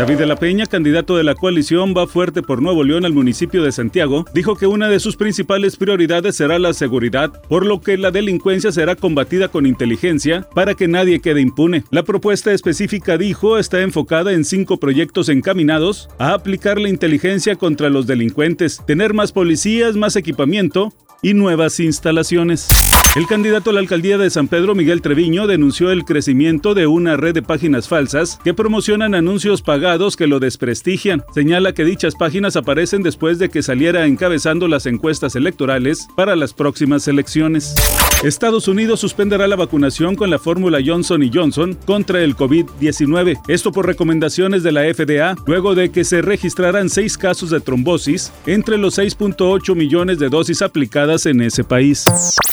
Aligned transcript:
David 0.00 0.16
de 0.16 0.24
la 0.24 0.36
Peña, 0.36 0.64
candidato 0.64 1.18
de 1.18 1.24
la 1.24 1.34
coalición 1.34 1.92
Va 1.94 2.06
Fuerte 2.06 2.40
por 2.40 2.62
Nuevo 2.62 2.84
León 2.84 3.04
al 3.04 3.12
municipio 3.12 3.62
de 3.62 3.70
Santiago, 3.70 4.24
dijo 4.32 4.56
que 4.56 4.66
una 4.66 4.88
de 4.88 4.98
sus 4.98 5.14
principales 5.14 5.76
prioridades 5.76 6.36
será 6.36 6.58
la 6.58 6.72
seguridad, 6.72 7.30
por 7.50 7.66
lo 7.66 7.82
que 7.82 7.98
la 7.98 8.10
delincuencia 8.10 8.72
será 8.72 8.96
combatida 8.96 9.48
con 9.48 9.66
inteligencia 9.66 10.48
para 10.54 10.72
que 10.72 10.88
nadie 10.88 11.20
quede 11.20 11.42
impune. 11.42 11.84
La 11.90 12.02
propuesta 12.02 12.50
específica, 12.50 13.18
dijo, 13.18 13.58
está 13.58 13.82
enfocada 13.82 14.32
en 14.32 14.46
cinco 14.46 14.78
proyectos 14.78 15.28
encaminados 15.28 16.08
a 16.18 16.32
aplicar 16.32 16.80
la 16.80 16.88
inteligencia 16.88 17.56
contra 17.56 17.90
los 17.90 18.06
delincuentes, 18.06 18.80
tener 18.86 19.12
más 19.12 19.32
policías, 19.32 19.96
más 19.96 20.16
equipamiento 20.16 20.94
y 21.20 21.34
nuevas 21.34 21.78
instalaciones. 21.78 22.68
El 23.16 23.26
candidato 23.26 23.70
a 23.70 23.72
la 23.72 23.80
alcaldía 23.80 24.18
de 24.18 24.30
San 24.30 24.46
Pedro, 24.46 24.76
Miguel 24.76 25.02
Treviño, 25.02 25.48
denunció 25.48 25.90
el 25.90 26.04
crecimiento 26.04 26.74
de 26.74 26.86
una 26.86 27.16
red 27.16 27.34
de 27.34 27.42
páginas 27.42 27.88
falsas 27.88 28.38
que 28.44 28.54
promocionan 28.54 29.16
anuncios 29.16 29.62
pagados 29.62 30.16
que 30.16 30.28
lo 30.28 30.38
desprestigian. 30.38 31.24
Señala 31.34 31.72
que 31.72 31.84
dichas 31.84 32.14
páginas 32.14 32.54
aparecen 32.54 33.02
después 33.02 33.40
de 33.40 33.48
que 33.48 33.64
saliera 33.64 34.06
encabezando 34.06 34.68
las 34.68 34.86
encuestas 34.86 35.34
electorales 35.34 36.06
para 36.14 36.36
las 36.36 36.54
próximas 36.54 37.08
elecciones. 37.08 37.74
Estados 38.22 38.68
Unidos 38.68 39.00
suspenderá 39.00 39.46
la 39.46 39.56
vacunación 39.56 40.14
con 40.14 40.28
la 40.28 40.38
fórmula 40.38 40.80
Johnson 40.84 41.22
Johnson 41.32 41.78
contra 41.86 42.22
el 42.22 42.36
COVID-19. 42.36 43.40
Esto 43.48 43.72
por 43.72 43.86
recomendaciones 43.86 44.62
de 44.62 44.72
la 44.72 44.82
FDA, 44.82 45.36
luego 45.46 45.74
de 45.74 45.90
que 45.90 46.04
se 46.04 46.20
registraran 46.20 46.90
seis 46.90 47.16
casos 47.16 47.48
de 47.48 47.60
trombosis 47.60 48.30
entre 48.44 48.76
los 48.76 48.98
6.8 48.98 49.74
millones 49.74 50.18
de 50.18 50.28
dosis 50.28 50.60
aplicadas 50.60 51.24
en 51.24 51.40
ese 51.40 51.64
país. 51.64 52.04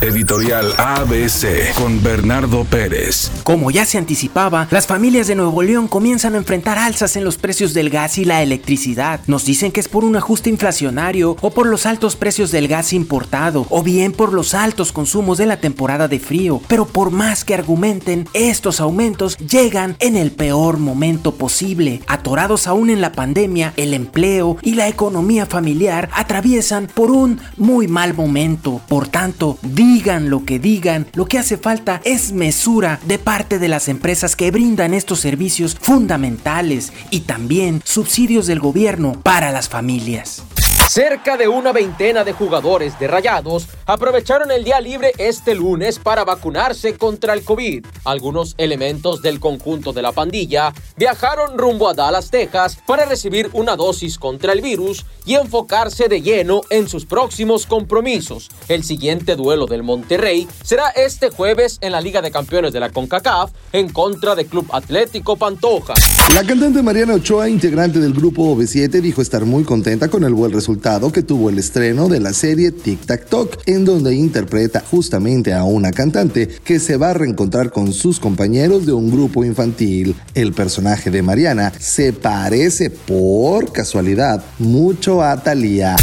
Editorial 0.00 0.72
ABC 0.78 1.74
con 1.74 2.02
Bernardo 2.02 2.64
Pérez. 2.64 3.30
Como 3.44 3.70
ya 3.70 3.84
se 3.84 3.98
anticipaba, 3.98 4.66
las 4.70 4.86
familias 4.86 5.26
de 5.26 5.34
Nuevo 5.34 5.62
León 5.62 5.88
comienzan 5.88 6.34
a 6.34 6.38
enfrentar 6.38 6.78
alzas 6.78 7.16
en 7.16 7.24
los 7.24 7.36
precios 7.36 7.74
del 7.74 7.90
gas 7.90 8.16
y 8.16 8.24
la 8.24 8.42
electricidad. 8.42 9.20
Nos 9.26 9.44
dicen 9.44 9.72
que 9.72 9.80
es 9.80 9.88
por 9.88 10.04
un 10.04 10.16
ajuste 10.16 10.48
inflacionario 10.48 11.36
o 11.42 11.50
por 11.50 11.66
los 11.66 11.84
altos 11.84 12.16
precios 12.16 12.50
del 12.50 12.66
gas 12.66 12.94
importado 12.94 13.66
o 13.68 13.82
bien 13.82 14.12
por 14.12 14.32
los 14.32 14.54
altos 14.54 14.90
consumos 14.90 15.36
de 15.36 15.49
la 15.50 15.60
temporada 15.60 16.08
de 16.08 16.18
frío. 16.18 16.62
Pero 16.68 16.86
por 16.86 17.10
más 17.10 17.44
que 17.44 17.54
argumenten, 17.54 18.28
estos 18.32 18.80
aumentos 18.80 19.36
llegan 19.36 19.96
en 19.98 20.16
el 20.16 20.30
peor 20.30 20.78
momento 20.78 21.34
posible. 21.34 22.00
Atorados 22.06 22.66
aún 22.66 22.88
en 22.88 23.00
la 23.00 23.12
pandemia, 23.12 23.74
el 23.76 23.92
empleo 23.92 24.56
y 24.62 24.74
la 24.74 24.88
economía 24.88 25.44
familiar 25.44 26.08
atraviesan 26.14 26.86
por 26.86 27.10
un 27.10 27.40
muy 27.56 27.88
mal 27.88 28.14
momento. 28.14 28.80
Por 28.88 29.08
tanto, 29.08 29.58
digan 29.62 30.30
lo 30.30 30.44
que 30.44 30.58
digan, 30.58 31.06
lo 31.14 31.26
que 31.26 31.38
hace 31.38 31.58
falta 31.58 32.00
es 32.04 32.32
mesura 32.32 33.00
de 33.06 33.18
parte 33.18 33.58
de 33.58 33.68
las 33.68 33.88
empresas 33.88 34.36
que 34.36 34.50
brindan 34.50 34.94
estos 34.94 35.20
servicios 35.20 35.76
fundamentales 35.80 36.92
y 37.10 37.20
también 37.20 37.82
subsidios 37.84 38.46
del 38.46 38.60
gobierno 38.60 39.20
para 39.22 39.50
las 39.50 39.68
familias. 39.68 40.44
Cerca 40.90 41.36
de 41.36 41.46
una 41.46 41.70
veintena 41.70 42.24
de 42.24 42.32
jugadores 42.32 42.98
de 42.98 43.06
Rayados 43.06 43.68
aprovecharon 43.86 44.50
el 44.50 44.64
día 44.64 44.80
libre 44.80 45.12
este 45.18 45.54
lunes 45.54 46.00
para 46.00 46.24
vacunarse 46.24 46.94
contra 46.94 47.32
el 47.32 47.44
COVID. 47.44 47.86
Algunos 48.04 48.56
elementos 48.58 49.22
del 49.22 49.38
conjunto 49.38 49.92
de 49.92 50.02
la 50.02 50.10
pandilla 50.10 50.72
viajaron 50.96 51.56
rumbo 51.56 51.88
a 51.88 51.94
Dallas, 51.94 52.30
Texas, 52.30 52.76
para 52.88 53.04
recibir 53.04 53.50
una 53.52 53.76
dosis 53.76 54.18
contra 54.18 54.52
el 54.52 54.62
virus 54.62 55.06
y 55.24 55.36
enfocarse 55.36 56.08
de 56.08 56.22
lleno 56.22 56.62
en 56.70 56.88
sus 56.88 57.06
próximos 57.06 57.66
compromisos. 57.66 58.50
El 58.66 58.82
siguiente 58.82 59.36
duelo 59.36 59.66
del 59.66 59.84
Monterrey 59.84 60.48
será 60.64 60.88
este 60.88 61.30
jueves 61.30 61.78
en 61.82 61.92
la 61.92 62.00
Liga 62.00 62.20
de 62.20 62.32
Campeones 62.32 62.72
de 62.72 62.80
la 62.80 62.90
CONCACAF 62.90 63.52
en 63.72 63.90
contra 63.92 64.34
de 64.34 64.46
Club 64.46 64.66
Atlético 64.72 65.36
Pantoja. 65.36 65.94
La 66.34 66.44
cantante 66.44 66.82
Mariana 66.82 67.14
Ochoa, 67.14 67.48
integrante 67.48 68.00
del 68.00 68.12
grupo 68.12 68.56
OV7, 68.56 69.00
dijo 69.00 69.22
estar 69.22 69.44
muy 69.44 69.62
contenta 69.62 70.08
con 70.08 70.24
el 70.24 70.34
buen 70.34 70.50
resultado 70.52 70.79
que 71.12 71.22
tuvo 71.22 71.50
el 71.50 71.58
estreno 71.58 72.08
de 72.08 72.20
la 72.20 72.32
serie 72.32 72.72
Tic 72.72 73.04
Tac 73.04 73.28
Toc, 73.28 73.58
en 73.66 73.84
donde 73.84 74.14
interpreta 74.14 74.80
justamente 74.80 75.52
a 75.52 75.62
una 75.64 75.90
cantante 75.90 76.48
que 76.64 76.80
se 76.80 76.96
va 76.96 77.10
a 77.10 77.14
reencontrar 77.14 77.70
con 77.70 77.92
sus 77.92 78.18
compañeros 78.18 78.86
de 78.86 78.92
un 78.94 79.10
grupo 79.10 79.44
infantil. 79.44 80.14
El 80.34 80.52
personaje 80.54 81.10
de 81.10 81.22
Mariana 81.22 81.72
se 81.78 82.14
parece 82.14 82.88
por 82.88 83.72
casualidad 83.72 84.42
mucho 84.58 85.22
a 85.22 85.42
Thalía. 85.42 85.96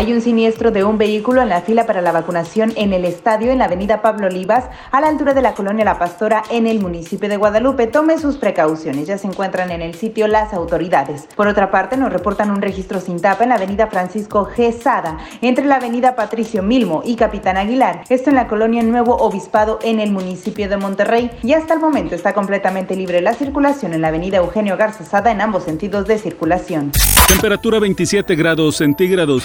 Hay 0.00 0.14
un 0.14 0.22
siniestro 0.22 0.70
de 0.70 0.82
un 0.82 0.96
vehículo 0.96 1.42
en 1.42 1.50
la 1.50 1.60
fila 1.60 1.84
para 1.84 2.00
la 2.00 2.10
vacunación 2.10 2.72
en 2.76 2.94
el 2.94 3.04
estadio 3.04 3.52
en 3.52 3.58
la 3.58 3.66
avenida 3.66 4.00
Pablo 4.00 4.28
Olivas, 4.28 4.64
a 4.92 5.02
la 5.02 5.08
altura 5.08 5.34
de 5.34 5.42
la 5.42 5.52
colonia 5.52 5.84
La 5.84 5.98
Pastora, 5.98 6.42
en 6.50 6.66
el 6.66 6.80
municipio 6.80 7.28
de 7.28 7.36
Guadalupe. 7.36 7.86
Tome 7.86 8.16
sus 8.16 8.38
precauciones, 8.38 9.06
ya 9.06 9.18
se 9.18 9.26
encuentran 9.26 9.70
en 9.70 9.82
el 9.82 9.94
sitio 9.94 10.26
las 10.26 10.54
autoridades. 10.54 11.28
Por 11.36 11.48
otra 11.48 11.70
parte, 11.70 11.98
nos 11.98 12.10
reportan 12.10 12.50
un 12.50 12.62
registro 12.62 12.98
sin 12.98 13.20
tapa 13.20 13.42
en 13.42 13.50
la 13.50 13.56
avenida 13.56 13.88
Francisco 13.88 14.48
G. 14.56 14.72
Sada, 14.72 15.18
entre 15.42 15.66
la 15.66 15.74
avenida 15.74 16.16
Patricio 16.16 16.62
Milmo 16.62 17.02
y 17.04 17.16
Capitán 17.16 17.58
Aguilar. 17.58 18.04
Esto 18.08 18.30
en 18.30 18.36
la 18.36 18.48
colonia 18.48 18.82
Nuevo 18.82 19.16
Obispado, 19.16 19.80
en 19.82 20.00
el 20.00 20.12
municipio 20.12 20.70
de 20.70 20.78
Monterrey. 20.78 21.30
Y 21.42 21.52
hasta 21.52 21.74
el 21.74 21.80
momento 21.80 22.14
está 22.14 22.32
completamente 22.32 22.96
libre 22.96 23.20
la 23.20 23.34
circulación 23.34 23.92
en 23.92 24.00
la 24.00 24.08
avenida 24.08 24.38
Eugenio 24.38 24.78
Garza 24.78 25.04
Sada 25.04 25.30
en 25.30 25.42
ambos 25.42 25.64
sentidos 25.64 26.06
de 26.06 26.16
circulación. 26.16 26.90
Temperatura 27.28 27.78
27 27.78 28.34
grados 28.34 28.78
centígrados. 28.78 29.44